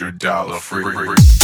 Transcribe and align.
hundred 0.00 0.18
dollar 0.18 0.58
free. 0.58 0.82
free, 0.82 1.14
free. 1.14 1.39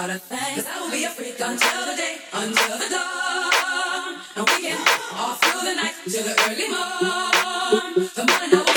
Cause 0.00 0.22
I 0.32 0.80
will 0.80 0.90
be 0.90 1.04
a 1.04 1.10
freak 1.10 1.38
until 1.38 1.84
the 1.84 1.94
day, 1.94 2.16
until 2.32 2.78
the 2.78 2.88
dawn. 2.88 4.16
And 4.34 4.48
we 4.48 4.62
can 4.62 4.78
all 5.12 5.34
through 5.34 5.60
the 5.60 5.74
night 5.76 5.92
till 6.08 6.24
the 6.24 6.32
early 6.48 6.68
morn. 6.72 8.08
The 8.08 8.24
morning 8.24 8.69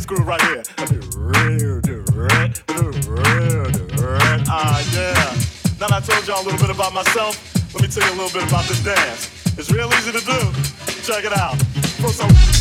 groove 0.00 0.26
right 0.26 0.40
here. 0.42 0.62
Ah, 4.48 4.80
yeah. 4.92 5.34
Now 5.78 5.96
I 5.96 6.00
told 6.00 6.26
y'all 6.26 6.42
a 6.42 6.44
little 6.44 6.58
bit 6.58 6.70
about 6.74 6.94
myself, 6.94 7.36
let 7.74 7.82
me 7.82 7.88
tell 7.88 8.06
you 8.08 8.14
a 8.14 8.18
little 8.22 8.40
bit 8.40 8.48
about 8.48 8.64
this 8.64 8.82
dance. 8.82 9.28
It's 9.58 9.70
real 9.70 9.92
easy 9.92 10.12
to 10.12 10.24
do. 10.24 10.52
Check 11.02 11.24
it 11.24 11.36
out. 11.36 11.56
First, 12.00 12.51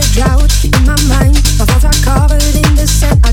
a 0.00 0.12
drought 0.12 0.64
in 0.64 0.70
my 0.84 0.96
mind. 1.08 1.36
My 1.58 1.64
thoughts 1.66 1.84
are 1.84 2.04
covered 2.04 2.56
in 2.56 2.74
the 2.74 2.86
sand. 2.86 3.29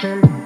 tell 0.00 0.18
you. 0.18 0.39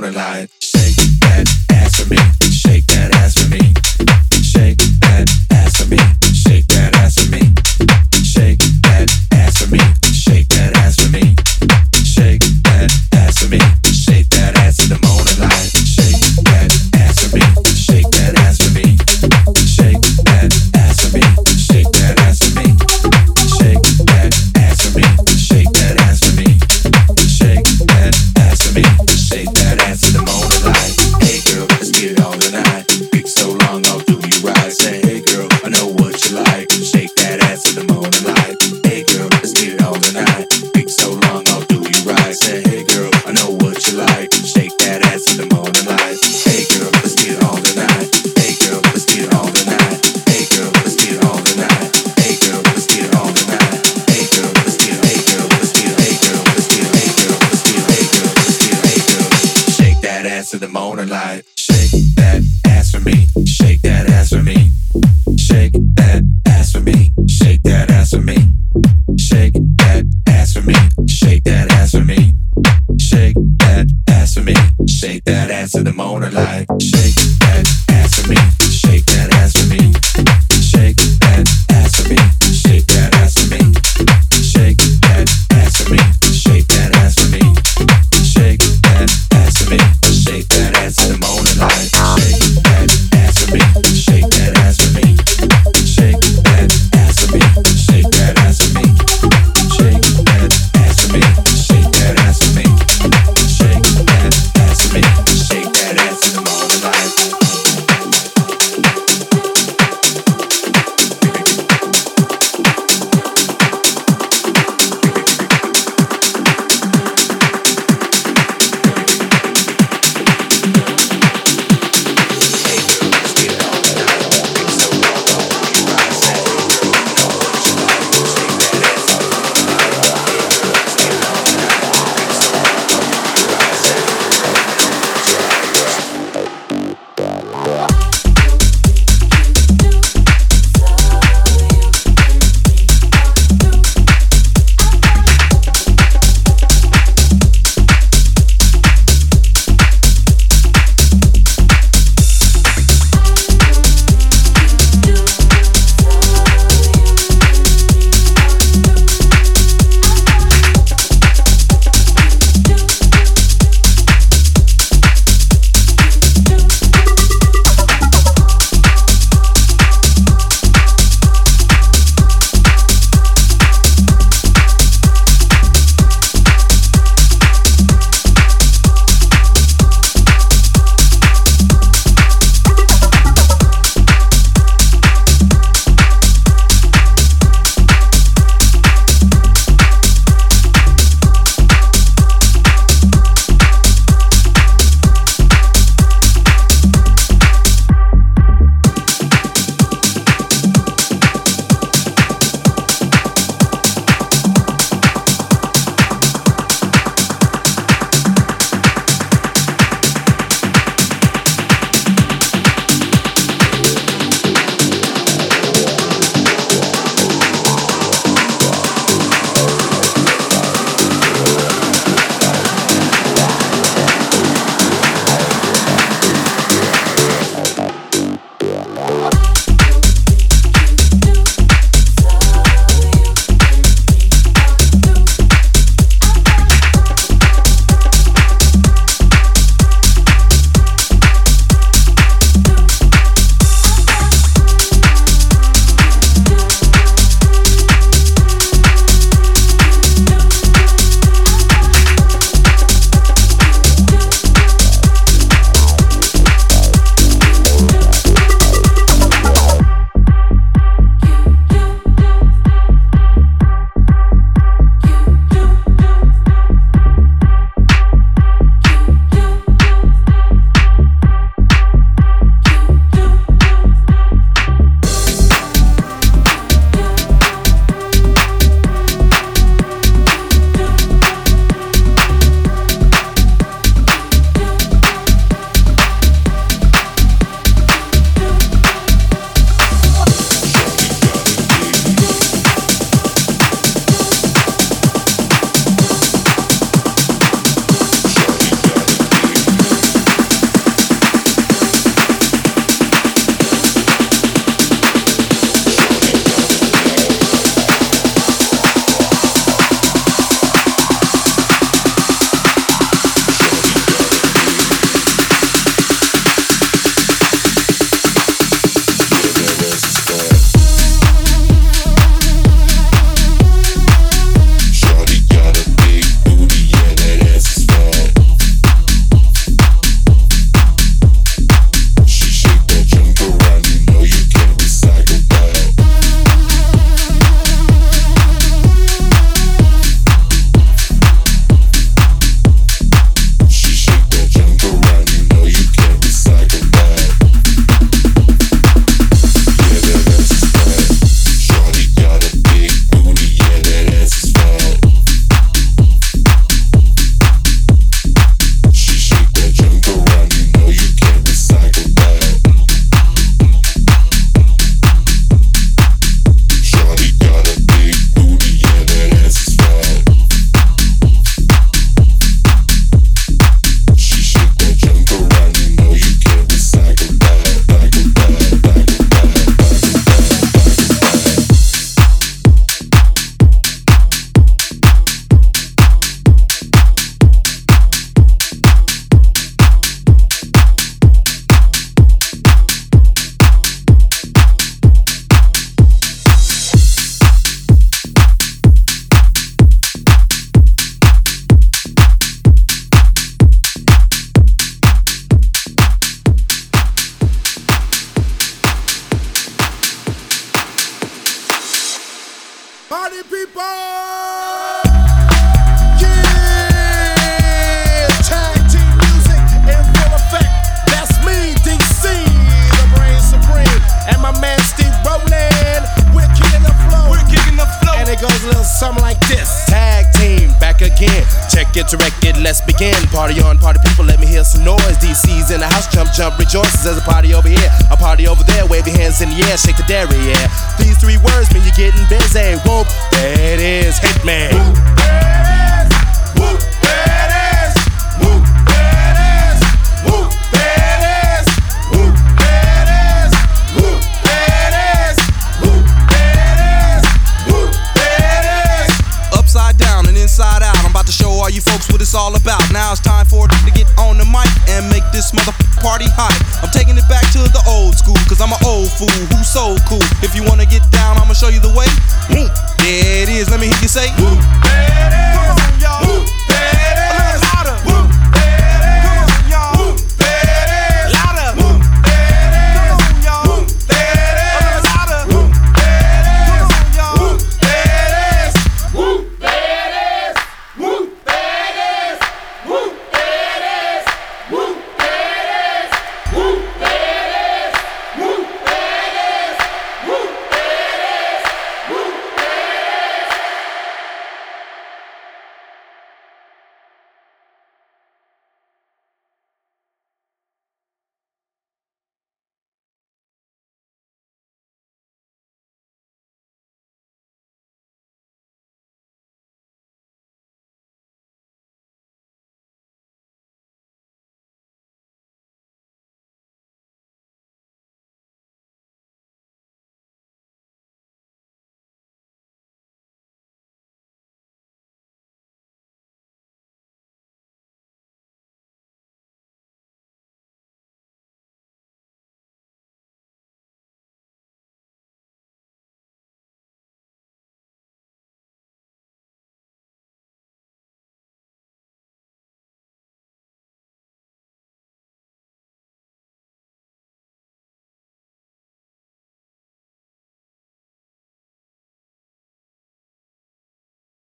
The 0.00 0.10
morning 0.10 0.61